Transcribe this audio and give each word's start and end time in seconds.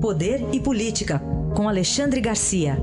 Poder 0.00 0.40
e 0.50 0.58
Política, 0.58 1.20
com 1.54 1.68
Alexandre 1.68 2.22
Garcia. 2.22 2.78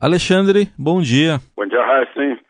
Alexandre, 0.00 0.68
bom 0.78 1.02
dia. 1.02 1.40
Bom 1.56 1.66
dia, 1.66 1.84
Raíssa. 1.84 2.49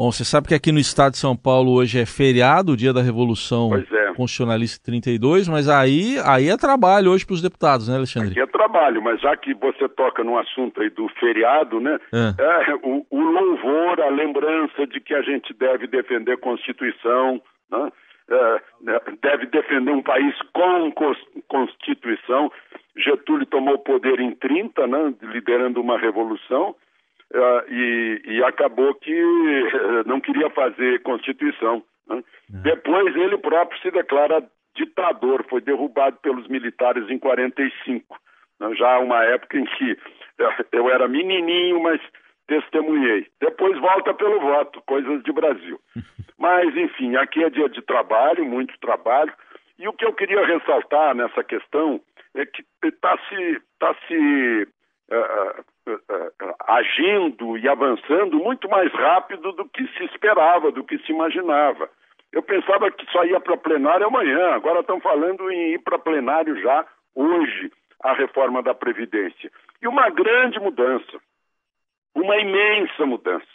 Bom, 0.00 0.10
você 0.10 0.24
sabe 0.24 0.48
que 0.48 0.54
aqui 0.54 0.72
no 0.72 0.78
estado 0.78 1.12
de 1.12 1.18
São 1.18 1.36
Paulo 1.36 1.72
hoje 1.72 2.00
é 2.00 2.06
feriado, 2.06 2.72
o 2.72 2.76
dia 2.76 2.90
da 2.90 3.02
Revolução 3.02 3.68
é. 3.76 4.14
Constitucionalista 4.16 4.82
32, 4.82 5.46
mas 5.46 5.68
aí, 5.68 6.16
aí 6.24 6.48
é 6.48 6.56
trabalho 6.56 7.10
hoje 7.10 7.26
para 7.26 7.34
os 7.34 7.42
deputados, 7.42 7.86
né, 7.86 7.96
Alexandre? 7.96 8.30
Aqui 8.30 8.40
é 8.40 8.46
trabalho, 8.46 9.02
mas 9.02 9.20
já 9.20 9.36
que 9.36 9.52
você 9.52 9.86
toca 9.90 10.24
no 10.24 10.38
assunto 10.38 10.80
aí 10.80 10.88
do 10.88 11.06
feriado, 11.20 11.80
né, 11.80 11.98
é. 12.14 12.70
É, 12.70 12.74
o, 12.76 13.04
o, 13.10 13.20
louvor, 13.20 14.00
a 14.00 14.08
lembrança 14.08 14.86
de 14.86 15.00
que 15.00 15.12
a 15.12 15.20
gente 15.20 15.52
deve 15.52 15.86
defender 15.86 16.32
a 16.32 16.38
Constituição, 16.38 17.38
né, 17.70 17.92
é, 18.30 18.60
né, 18.80 19.00
deve 19.20 19.48
defender 19.48 19.90
um 19.90 20.02
país 20.02 20.34
com 20.54 20.94
Constituição. 21.46 22.50
Getúlio 22.96 23.44
tomou 23.44 23.78
poder 23.78 24.18
em 24.18 24.34
30, 24.34 24.86
né, 24.86 25.12
liderando 25.20 25.78
uma 25.78 25.98
revolução, 25.98 26.74
Uh, 27.32 27.72
e, 27.72 28.22
e, 28.24 28.44
acabou 28.44 28.92
que 28.94 29.14
uh, 29.14 30.02
não 30.04 30.20
queria 30.20 30.50
fazer 30.50 31.00
Constituição. 31.02 31.82
Né? 32.08 32.24
Depois 32.48 33.14
ele 33.14 33.38
próprio 33.38 33.80
se 33.80 33.90
declara 33.92 34.42
ditador, 34.74 35.44
foi 35.48 35.60
derrubado 35.60 36.18
pelos 36.22 36.48
militares 36.48 37.08
em 37.08 37.18
45. 37.18 38.18
Né? 38.58 38.74
Já 38.74 38.98
uma 38.98 39.22
época 39.24 39.58
em 39.58 39.64
que 39.64 39.92
uh, 39.92 40.66
eu 40.72 40.90
era 40.90 41.06
menininho, 41.06 41.80
mas 41.80 42.00
testemunhei. 42.48 43.28
Depois 43.40 43.78
volta 43.78 44.12
pelo 44.12 44.40
voto, 44.40 44.82
coisas 44.82 45.22
de 45.22 45.32
Brasil. 45.32 45.80
Mas, 46.36 46.74
enfim, 46.74 47.16
aqui 47.16 47.44
é 47.44 47.50
dia 47.50 47.68
de 47.68 47.82
trabalho, 47.82 48.46
muito 48.46 48.72
trabalho. 48.80 49.30
E 49.78 49.86
o 49.86 49.92
que 49.92 50.06
eu 50.06 50.14
queria 50.14 50.42
ressaltar 50.46 51.14
nessa 51.14 51.44
questão 51.44 52.00
é 52.34 52.46
que 52.46 52.64
está 52.82 53.18
se, 53.28 53.60
tá 53.78 53.94
se 54.08 54.66
uh, 55.10 55.64
agindo 56.70 57.58
e 57.58 57.68
avançando 57.68 58.38
muito 58.38 58.68
mais 58.68 58.92
rápido 58.92 59.52
do 59.52 59.68
que 59.68 59.86
se 59.88 60.04
esperava, 60.04 60.70
do 60.70 60.84
que 60.84 60.98
se 60.98 61.10
imaginava. 61.10 61.90
Eu 62.32 62.42
pensava 62.42 62.90
que 62.92 63.04
só 63.10 63.24
ia 63.24 63.40
para 63.40 63.56
plenário 63.56 64.06
amanhã, 64.06 64.52
agora 64.52 64.80
estão 64.80 65.00
falando 65.00 65.50
em 65.50 65.72
ir 65.72 65.80
para 65.80 65.98
plenário 65.98 66.60
já 66.62 66.86
hoje 67.14 67.72
a 68.04 68.12
reforma 68.12 68.62
da 68.62 68.72
Previdência. 68.72 69.50
E 69.82 69.88
uma 69.88 70.08
grande 70.10 70.60
mudança, 70.60 71.18
uma 72.14 72.36
imensa 72.36 73.04
mudança. 73.04 73.46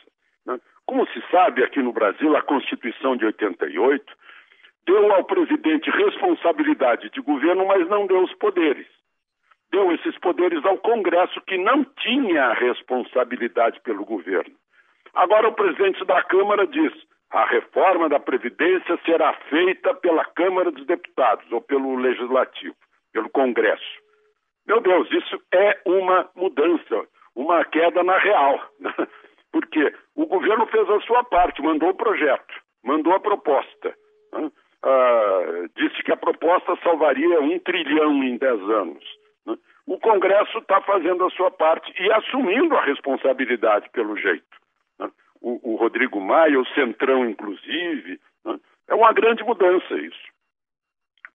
Né? 0.45 0.59
Como 0.85 1.07
se 1.07 1.23
sabe 1.31 1.63
aqui 1.63 1.81
no 1.81 1.93
Brasil, 1.93 2.35
a 2.35 2.41
Constituição 2.41 3.15
de 3.15 3.25
88 3.25 4.13
deu 4.85 5.13
ao 5.13 5.23
presidente 5.23 5.89
responsabilidade 5.89 7.09
de 7.11 7.21
governo, 7.21 7.65
mas 7.65 7.87
não 7.87 8.05
deu 8.07 8.21
os 8.23 8.33
poderes 8.33 8.87
deu 9.71 9.91
esses 9.91 10.17
poderes 10.19 10.63
ao 10.65 10.77
Congresso, 10.77 11.41
que 11.41 11.57
não 11.57 11.83
tinha 11.83 12.53
responsabilidade 12.53 13.79
pelo 13.81 14.05
governo. 14.05 14.55
Agora, 15.13 15.47
o 15.47 15.53
presidente 15.53 16.03
da 16.05 16.21
Câmara 16.23 16.67
diz: 16.67 16.93
a 17.31 17.45
reforma 17.45 18.09
da 18.09 18.19
Previdência 18.19 18.99
será 19.05 19.33
feita 19.49 19.93
pela 19.95 20.25
Câmara 20.25 20.71
dos 20.71 20.85
Deputados 20.85 21.49
ou 21.51 21.61
pelo 21.61 21.95
Legislativo, 21.95 22.75
pelo 23.11 23.29
Congresso. 23.29 24.05
Meu 24.67 24.81
Deus, 24.81 25.09
isso 25.11 25.39
é 25.53 25.79
uma 25.85 26.29
mudança, 26.35 27.07
uma 27.35 27.63
queda 27.65 28.03
na 28.03 28.17
real. 28.17 28.59
Porque 29.51 29.93
o 30.15 30.25
governo 30.25 30.65
fez 30.67 30.89
a 30.89 30.99
sua 31.01 31.23
parte, 31.23 31.61
mandou 31.61 31.89
o 31.89 31.95
projeto, 31.95 32.53
mandou 32.83 33.13
a 33.13 33.19
proposta. 33.19 33.95
Uh, 34.33 35.69
disse 35.75 36.03
que 36.03 36.11
a 36.11 36.17
proposta 36.17 36.75
salvaria 36.83 37.39
um 37.41 37.57
trilhão 37.59 38.23
em 38.23 38.37
dez 38.37 38.61
anos. 38.61 39.03
Né? 39.45 39.57
O 39.85 39.99
Congresso 39.99 40.57
está 40.57 40.81
fazendo 40.81 41.25
a 41.25 41.29
sua 41.31 41.51
parte 41.51 41.93
e 42.01 42.11
assumindo 42.11 42.75
a 42.75 42.83
responsabilidade, 42.83 43.89
pelo 43.89 44.17
jeito. 44.17 44.57
Né? 44.99 45.09
O, 45.41 45.73
o, 45.73 45.75
Rodrigo 45.75 46.19
Maia, 46.19 46.59
o 46.59 46.67
Centrão, 46.67 47.29
inclusive. 47.29 48.19
Né? 48.43 48.59
É 48.87 48.95
uma 48.95 49.13
grande 49.13 49.43
mudança 49.43 49.93
isso. 49.95 50.35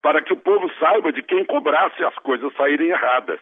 Para 0.02 0.22
que 0.22 0.32
o 0.32 0.36
povo 0.36 0.70
saiba 0.78 1.12
de 1.12 1.22
quem 1.22 1.44
cobrasse 1.44 2.02
as 2.02 2.14
coisas 2.16 2.52
saírem 2.54 2.88
erradas. 2.88 3.40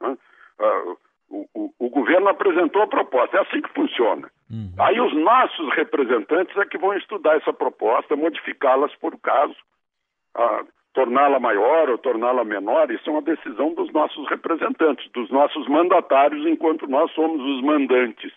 Uh, 0.00 0.96
o, 1.30 1.48
o, 1.54 1.74
o, 1.78 1.90
governo 1.90 2.28
apresentou 2.28 2.82
a 2.82 2.88
proposta, 2.88 3.36
é 3.36 3.40
assim 3.40 3.62
que 3.62 3.72
funciona. 3.72 4.28
Uhum. 4.50 4.74
Aí 4.78 5.00
os 5.00 5.14
nossos 5.14 5.72
representantes 5.74 6.56
é 6.56 6.66
que 6.66 6.76
vão 6.76 6.92
estudar 6.94 7.36
essa 7.36 7.52
proposta, 7.52 8.16
modificá-las 8.16 8.94
por 8.96 9.16
caso. 9.20 9.54
Uh, 10.36 10.66
torná-la 11.00 11.40
maior 11.40 11.88
ou 11.88 11.96
torná-la 11.96 12.44
menor, 12.44 12.90
isso 12.90 13.08
é 13.08 13.12
uma 13.12 13.22
decisão 13.22 13.72
dos 13.72 13.90
nossos 13.90 14.28
representantes, 14.28 15.10
dos 15.12 15.30
nossos 15.30 15.66
mandatários, 15.66 16.46
enquanto 16.46 16.86
nós 16.86 17.10
somos 17.12 17.40
os 17.40 17.62
mandantes. 17.62 18.32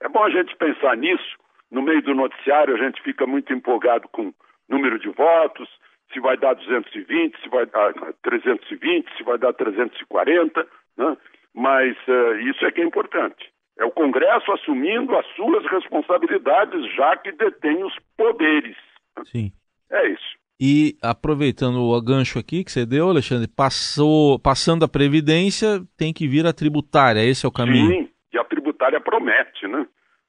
É 0.00 0.08
bom 0.08 0.24
a 0.24 0.30
gente 0.30 0.56
pensar 0.56 0.96
nisso. 0.96 1.36
No 1.70 1.82
meio 1.82 2.02
do 2.02 2.12
noticiário, 2.12 2.74
a 2.74 2.78
gente 2.78 3.00
fica 3.02 3.24
muito 3.24 3.52
empolgado 3.52 4.08
com 4.08 4.34
número 4.68 4.98
de 4.98 5.08
votos, 5.10 5.68
se 6.12 6.18
vai 6.18 6.36
dar 6.36 6.54
220, 6.54 7.40
se 7.40 7.48
vai 7.48 7.66
dar 7.66 7.94
320, 8.22 9.16
se 9.16 9.22
vai 9.22 9.38
dar 9.38 9.52
340, 9.52 10.66
né? 10.98 11.16
mas 11.54 11.96
uh, 12.08 12.34
isso 12.48 12.64
é 12.66 12.72
que 12.72 12.80
é 12.80 12.84
importante. 12.84 13.48
É 13.78 13.84
o 13.84 13.92
Congresso 13.92 14.50
assumindo 14.52 15.16
as 15.16 15.26
suas 15.36 15.64
responsabilidades, 15.66 16.92
já 16.96 17.16
que 17.16 17.30
detém 17.30 17.84
os 17.84 17.96
poderes. 18.16 18.76
Sim. 19.24 19.52
E 20.60 20.94
aproveitando 21.02 21.80
o 21.80 22.02
gancho 22.02 22.38
aqui 22.38 22.62
que 22.62 22.70
você 22.70 22.84
deu, 22.84 23.08
Alexandre, 23.08 23.48
passou, 23.48 24.38
passando 24.38 24.84
a 24.84 24.88
Previdência, 24.88 25.80
tem 25.96 26.12
que 26.12 26.28
vir 26.28 26.44
a 26.46 26.52
tributária, 26.52 27.24
esse 27.24 27.46
é 27.46 27.48
o 27.48 27.52
caminho? 27.52 27.90
Sim, 27.90 28.10
e 28.30 28.38
a 28.38 28.44
tributária 28.44 29.00
promete, 29.00 29.66
né? 29.66 29.86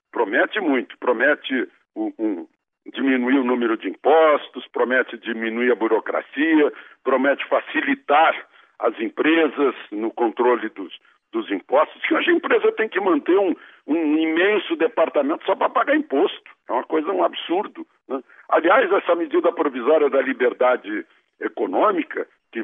Promete 0.09 0.61
muito, 0.61 0.97
promete 0.99 1.67
um, 1.93 2.13
um, 2.17 2.47
diminuir 2.93 3.39
o 3.39 3.43
número 3.43 3.77
de 3.77 3.89
impostos, 3.89 4.65
promete 4.71 5.17
diminuir 5.17 5.69
a 5.69 5.75
burocracia, 5.75 6.71
promete 7.03 7.45
facilitar 7.49 8.33
as 8.79 8.97
empresas 9.01 9.75
no 9.91 10.11
controle 10.11 10.69
dos, 10.69 10.93
dos 11.31 11.51
impostos, 11.51 12.01
que 12.03 12.13
hoje 12.13 12.29
a 12.29 12.33
empresa 12.33 12.71
tem 12.73 12.89
que 12.89 12.99
manter 12.99 13.37
um, 13.37 13.53
um 13.87 14.17
imenso 14.17 14.75
departamento 14.75 15.45
só 15.45 15.55
para 15.55 15.69
pagar 15.69 15.95
imposto. 15.95 16.51
É 16.69 16.73
uma 16.73 16.83
coisa, 16.83 17.11
um 17.11 17.23
absurdo. 17.23 17.85
Né? 18.07 18.21
Aliás, 18.51 18.91
essa 18.91 19.15
medida 19.15 19.51
provisória 19.51 20.09
da 20.09 20.21
liberdade 20.21 21.05
econômica, 21.39 22.27
que 22.51 22.63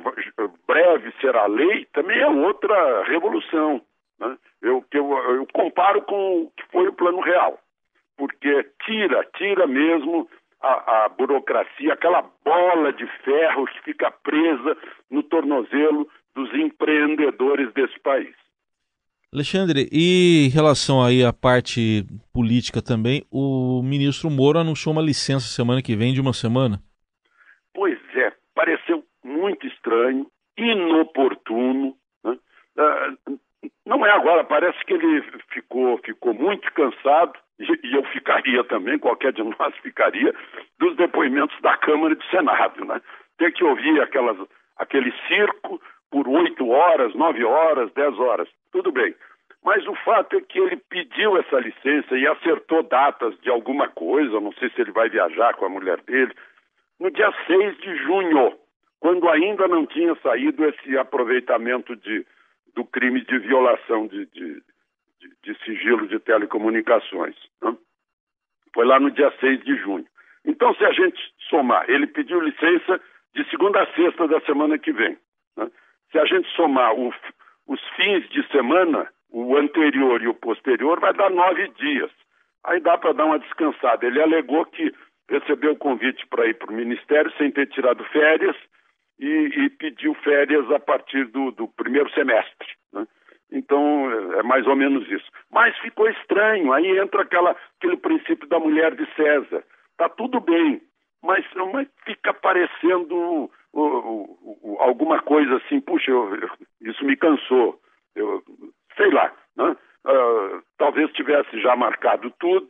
breve 0.68 1.14
será 1.22 1.46
lei, 1.48 1.86
também 1.94 2.20
é 2.20 2.28
outra 2.28 3.04
revolução. 3.06 3.82
Né? 4.20 4.38
Eu, 4.62 4.84
eu, 4.92 5.18
eu 5.36 5.48
comparo 5.54 6.02
com 6.02 6.42
o 6.42 6.52
que 6.52 6.64
foi 6.72 6.90
o 6.90 6.94
plano 6.94 7.22
real, 7.22 7.58
porque 8.18 8.66
tira, 8.86 9.26
tira 9.38 9.66
mesmo 9.66 10.30
a, 10.62 11.06
a, 11.06 11.10
burocracia, 11.10 11.94
aquela 11.94 12.24
bola 12.44 12.92
de 12.92 13.08
ferro 13.24 13.66
que 13.68 13.82
fica 13.84 14.12
presa 14.12 14.78
no 15.10 15.24
tornozelo 15.24 16.06
dos 16.36 16.54
empreendedores 16.54 17.72
desse 17.74 17.98
país. 18.02 18.36
Alexandre, 19.34 19.90
e 19.92 20.48
em 20.48 20.50
relação 20.50 21.04
aí 21.04 21.24
à 21.24 21.34
parte 21.34 22.06
política 22.34 22.82
também, 22.82 23.24
o 23.30 23.82
ministro 23.84 24.30
Moro 24.30 24.58
anunciou 24.58 24.94
uma 24.94 25.02
licença 25.02 25.48
semana 25.48 25.82
que 25.82 25.98
vem 25.98 26.14
de 26.14 26.22
uma 26.22 26.32
semana. 26.32 26.80
Pois 27.74 28.00
é, 28.16 28.32
pareceu 28.56 29.04
muito 29.24 29.68
estranho, 29.68 30.28
inoportuno. 30.58 31.94
Né? 32.24 32.38
Uh, 32.78 33.40
não 33.86 34.06
é 34.06 34.12
agora, 34.12 34.46
parece 34.46 34.84
que 34.86 34.94
ele 34.94 35.22
ficou, 35.52 35.98
ficou 36.06 36.34
muito 36.34 36.72
cansado, 36.72 37.34
e, 37.60 37.66
e, 37.84 37.96
eu 37.96 38.04
ficaria 38.06 38.64
também, 38.64 38.98
qualquer 38.98 39.34
de 39.34 39.44
nós 39.44 39.76
ficaria, 39.84 40.34
dos 40.80 40.96
depoimentos 40.96 41.60
da 41.62 41.76
Câmara 41.76 42.14
e 42.14 42.18
do 42.18 42.26
Senado. 42.26 42.86
Né? 42.86 43.02
Ter 43.38 43.52
que 43.52 43.64
ouvir 43.64 44.00
aquelas, 44.02 44.38
aquele 44.78 45.12
circo 45.28 45.82
por 46.10 46.28
oito 46.28 46.70
horas, 46.70 47.14
nove 47.16 47.44
horas, 47.44 47.92
dez 47.94 48.18
horas. 48.20 48.48
Tudo 48.72 48.92
bem. 48.92 49.14
Mas 49.64 49.86
o 49.88 49.96
fato 49.96 50.38
é 50.38 50.42
que 50.42 50.60
ele 50.60 50.78
pediu 50.78 51.38
essa 51.38 51.60
licença 51.60 52.18
e 52.18 52.26
acertou 52.28 52.84
datas 52.84 53.38
de 53.42 53.50
alguma 53.50 53.88
coisa, 53.90 54.40
não 54.40 54.54
sei 54.54 54.70
se 54.70 54.82
ele 54.82 54.92
vai 54.92 55.10
viajar 55.10 55.56
com 55.56 55.66
a 55.66 55.70
mulher 55.70 56.00
dele, 56.02 56.34
no 57.00 57.12
dia 57.12 57.32
6 57.46 57.78
de 57.78 57.96
junho, 57.98 58.58
quando 59.00 59.30
ainda 59.30 59.68
não 59.68 59.86
tinha 59.86 60.16
saído 60.16 60.66
esse 60.66 60.98
aproveitamento 60.98 61.96
de, 61.96 62.26
do 62.76 62.84
crime 62.86 63.22
de 63.22 63.38
violação 63.40 64.08
de, 64.08 64.26
de, 64.28 64.62
de, 65.20 65.34
de 65.44 65.64
sigilo 65.64 66.08
de 66.08 66.20
telecomunicações. 66.20 67.36
Né? 67.62 67.76
Foi 68.74 68.86
lá 68.86 69.00
no 69.00 69.12
dia 69.12 69.32
6 69.40 69.64
de 69.64 69.76
junho. 69.78 70.06
Então, 70.46 70.74
se 70.76 70.86
a 70.86 70.92
gente 70.92 71.20
somar, 71.50 71.90
ele 71.90 72.08
pediu 72.08 72.40
licença 72.40 73.00
de 73.36 73.48
segunda 73.50 73.84
a 73.84 73.94
sexta 73.94 74.28
da 74.28 74.40
semana 74.42 74.78
que 74.80 74.92
vem. 74.92 75.18
Né? 75.56 75.70
Se 76.12 76.18
a 76.18 76.26
gente 76.26 76.50
somar 76.56 76.96
o, 76.96 77.14
os 77.68 77.82
fins 77.96 78.28
de 78.30 78.48
semana, 78.48 79.12
o 79.46 79.56
anterior 79.56 80.22
e 80.22 80.28
o 80.28 80.34
posterior, 80.34 81.00
vai 81.00 81.14
dar 81.14 81.30
nove 81.30 81.68
dias. 81.78 82.10
Aí 82.66 82.80
dá 82.80 82.98
para 82.98 83.14
dar 83.14 83.26
uma 83.26 83.38
descansada. 83.38 84.06
Ele 84.06 84.22
alegou 84.22 84.66
que 84.66 84.92
recebeu 85.30 85.74
o 85.74 85.78
convite 85.78 86.26
para 86.28 86.48
ir 86.48 86.56
para 86.56 86.72
o 86.72 86.76
Ministério 86.76 87.32
sem 87.38 87.52
ter 87.52 87.68
tirado 87.68 88.04
férias 88.06 88.56
e, 89.20 89.28
e 89.28 89.70
pediu 89.70 90.16
férias 90.16 90.70
a 90.72 90.80
partir 90.80 91.26
do, 91.26 91.52
do 91.52 91.68
primeiro 91.68 92.10
semestre. 92.12 92.68
Né? 92.92 93.06
Então, 93.52 94.12
é 94.40 94.44
mais 94.44 94.66
ou 94.66 94.76
menos 94.76 95.08
isso. 95.10 95.30
Mas 95.52 95.78
ficou 95.80 96.10
estranho, 96.10 96.74
aí 96.74 96.98
entra 96.98 97.22
aquela, 97.22 97.56
aquele 97.78 97.98
princípio 97.98 98.48
da 98.48 98.60
mulher 98.60 98.96
de 98.96 99.06
César. 99.14 99.64
Está 99.92 100.10
tudo 100.10 100.40
bem, 100.40 100.82
mas, 101.24 101.46
mas 101.72 101.88
fica 102.06 102.34
parecendo 102.34 103.16
uh, 103.16 103.50
uh, 103.74 104.38
uh, 104.64 104.78
alguma 104.80 105.22
coisa 105.22 105.58
assim, 105.58 105.80
puxa, 105.80 106.10
eu, 106.10 106.36
eu, 106.36 106.50
isso 106.82 107.06
me 107.06 107.16
cansou. 107.16 107.80
Sei 108.98 109.10
lá, 109.12 109.32
né? 109.56 109.76
Uh, 110.06 110.64
talvez 110.78 111.12
tivesse 111.14 111.62
já 111.62 111.76
marcado 111.76 112.32
tudo 112.40 112.68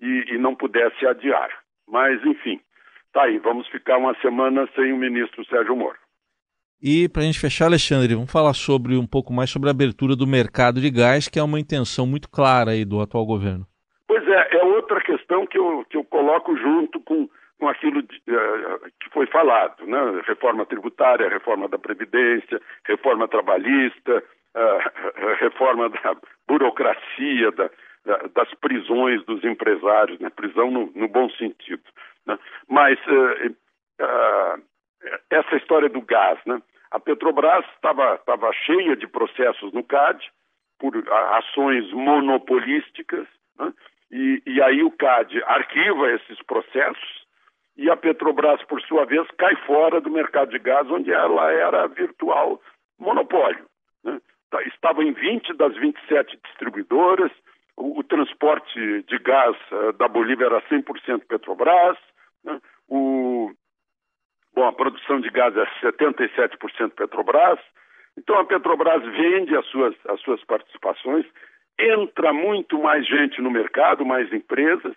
e, 0.00 0.34
e 0.34 0.38
não 0.38 0.54
pudesse 0.54 1.06
adiar. 1.06 1.50
Mas, 1.86 2.24
enfim, 2.24 2.60
tá 3.12 3.24
aí, 3.24 3.38
vamos 3.38 3.68
ficar 3.68 3.98
uma 3.98 4.14
semana 4.20 4.68
sem 4.74 4.92
o 4.92 4.96
ministro 4.96 5.44
Sérgio 5.46 5.76
Moro. 5.76 5.98
E 6.82 7.08
para 7.08 7.22
a 7.22 7.24
gente 7.24 7.40
fechar, 7.40 7.66
Alexandre, 7.66 8.14
vamos 8.14 8.30
falar 8.30 8.52
sobre 8.52 8.96
um 8.96 9.06
pouco 9.06 9.32
mais 9.32 9.50
sobre 9.50 9.68
a 9.68 9.72
abertura 9.72 10.14
do 10.14 10.26
mercado 10.26 10.80
de 10.80 10.90
gás, 10.90 11.28
que 11.28 11.38
é 11.38 11.42
uma 11.42 11.58
intenção 11.58 12.06
muito 12.06 12.28
clara 12.28 12.72
aí 12.72 12.84
do 12.84 13.00
atual 13.00 13.24
governo. 13.24 13.66
Pois 14.06 14.26
é, 14.28 14.56
é 14.58 14.64
outra 14.64 15.00
questão 15.00 15.46
que 15.46 15.58
eu, 15.58 15.84
que 15.88 15.96
eu 15.96 16.04
coloco 16.04 16.56
junto 16.56 17.00
com, 17.00 17.28
com 17.58 17.68
aquilo 17.68 18.02
de, 18.02 18.16
uh, 18.28 18.80
que 19.00 19.08
foi 19.12 19.26
falado, 19.26 19.86
né? 19.86 20.22
Reforma 20.26 20.66
tributária, 20.66 21.28
reforma 21.28 21.68
da 21.68 21.78
Previdência, 21.78 22.60
reforma 22.86 23.26
trabalhista, 23.28 24.22
uh, 24.54 25.34
reforma 25.40 25.88
da 25.88 26.16
burocracia, 26.48 27.50
da, 27.52 27.70
da, 28.04 28.16
das 28.34 28.54
prisões 28.54 29.24
dos 29.24 29.42
empresários, 29.44 30.18
né? 30.20 30.30
prisão 30.30 30.70
no, 30.70 30.92
no 30.94 31.08
bom 31.08 31.28
sentido. 31.30 31.82
Né? 32.26 32.38
Mas 32.68 32.98
uh, 33.06 34.62
essa 35.30 35.56
história 35.56 35.88
do 35.88 36.00
gás, 36.00 36.38
né? 36.46 36.60
A 36.90 37.00
Petrobras 37.00 37.64
estava 37.74 38.52
cheia 38.64 38.94
de 38.96 39.08
processos 39.08 39.72
no 39.72 39.82
CAD 39.82 40.30
por 40.78 40.94
ações 41.32 41.90
monopolísticas, 41.92 43.26
né? 43.58 43.72
e, 44.12 44.42
e 44.46 44.62
aí 44.62 44.82
o 44.82 44.92
CAD 44.92 45.42
arquiva 45.44 46.12
esses 46.12 46.40
processos 46.44 47.24
e 47.76 47.90
a 47.90 47.96
Petrobras, 47.96 48.62
por 48.64 48.80
sua 48.82 49.04
vez, 49.04 49.26
cai 49.36 49.56
fora 49.66 50.00
do 50.00 50.10
mercado 50.10 50.50
de 50.50 50.58
gás, 50.58 50.88
onde 50.88 51.12
ela 51.12 51.50
era 51.50 51.88
virtual 51.88 52.60
monopólio. 52.98 53.66
Tá, 54.54 54.62
estava 54.62 55.02
em 55.02 55.12
20 55.12 55.52
das 55.54 55.74
27 55.74 56.38
distribuidoras, 56.44 57.32
o, 57.76 57.98
o 57.98 58.04
transporte 58.04 59.02
de 59.02 59.18
gás 59.18 59.56
uh, 59.72 59.92
da 59.94 60.06
Bolívia 60.06 60.46
era 60.46 60.62
100% 60.68 61.26
Petrobras, 61.26 61.98
né? 62.44 62.60
o, 62.88 63.50
Bom, 64.54 64.64
a 64.64 64.72
produção 64.72 65.20
de 65.20 65.28
gás 65.30 65.52
é 65.56 65.66
77% 65.82 66.92
Petrobras. 66.92 67.58
Então 68.16 68.38
a 68.38 68.44
Petrobras 68.44 69.02
vende 69.02 69.56
as 69.56 69.66
suas, 69.66 69.96
as 70.08 70.20
suas 70.20 70.44
participações, 70.44 71.26
entra 71.76 72.32
muito 72.32 72.80
mais 72.80 73.04
gente 73.08 73.42
no 73.42 73.50
mercado, 73.50 74.06
mais 74.06 74.32
empresas, 74.32 74.94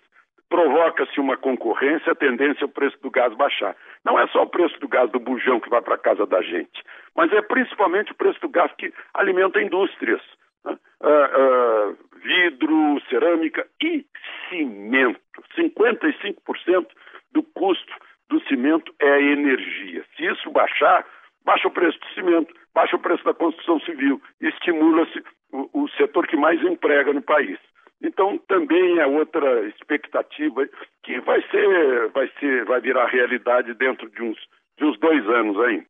provoca-se 0.48 1.20
uma 1.20 1.36
concorrência, 1.36 2.12
a 2.12 2.16
tendência 2.16 2.64
é 2.64 2.66
o 2.66 2.70
preço 2.70 3.00
do 3.02 3.10
gás 3.10 3.34
baixar. 3.34 3.76
Não 4.04 4.18
é 4.18 4.26
só 4.28 4.42
o 4.42 4.48
preço 4.48 4.78
do 4.80 4.88
gás 4.88 5.10
do 5.10 5.20
bujão 5.20 5.60
que 5.60 5.68
vai 5.68 5.82
para 5.82 5.94
a 5.94 5.98
casa 5.98 6.26
da 6.26 6.40
gente, 6.42 6.82
mas 7.14 7.32
é 7.32 7.42
principalmente 7.42 8.12
o 8.12 8.14
preço 8.14 8.40
do 8.40 8.48
gás 8.48 8.72
que 8.78 8.92
alimenta 9.14 9.60
indústrias. 9.60 10.22
Né? 10.64 10.78
Uh, 11.00 11.90
uh, 11.90 11.98
vidro, 12.20 13.00
cerâmica 13.08 13.66
e 13.82 14.04
cimento. 14.48 15.20
55% 15.56 16.86
do 17.32 17.42
custo 17.42 17.92
do 18.28 18.40
cimento 18.42 18.92
é 19.00 19.10
a 19.10 19.20
energia. 19.20 20.04
Se 20.16 20.26
isso 20.26 20.50
baixar, 20.50 21.06
baixa 21.44 21.68
o 21.68 21.70
preço 21.70 21.98
do 22.00 22.06
cimento, 22.14 22.54
baixa 22.74 22.96
o 22.96 23.00
preço 23.00 23.24
da 23.24 23.34
construção 23.34 23.80
civil, 23.80 24.20
estimula-se 24.40 25.22
o, 25.52 25.84
o 25.84 25.88
setor 25.90 26.26
que 26.26 26.36
mais 26.36 26.62
emprega 26.62 27.12
no 27.12 27.22
país. 27.22 27.58
Então 28.02 28.38
também 28.48 28.98
é 28.98 29.06
outra 29.06 29.66
expectativa 29.68 30.66
que 31.02 31.20
vai 31.20 31.42
ser, 31.50 32.08
vai 32.10 32.30
ser, 32.38 32.64
vai 32.64 32.80
virar 32.80 33.06
realidade 33.06 33.74
dentro 33.74 34.08
de 34.10 34.22
uns, 34.22 34.38
de 34.78 34.84
uns 34.84 34.98
dois 35.00 35.26
anos 35.28 35.58
ainda. 35.60 35.86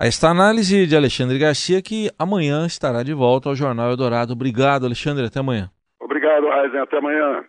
Esta 0.00 0.28
análise 0.28 0.86
de 0.86 0.96
Alexandre 0.96 1.38
Garcia 1.38 1.82
que 1.82 2.10
amanhã 2.18 2.66
estará 2.66 3.02
de 3.02 3.12
volta 3.12 3.48
ao 3.50 3.54
Jornal 3.54 3.90
Eldorado. 3.90 4.32
Obrigado, 4.32 4.86
Alexandre. 4.86 5.26
Até 5.26 5.40
amanhã. 5.40 5.70
Obrigado, 6.00 6.46
Raizen. 6.48 6.80
Até 6.80 6.96
amanhã. 6.96 7.44